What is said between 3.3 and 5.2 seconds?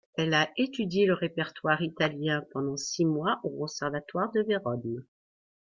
au conservatoire de Vérone.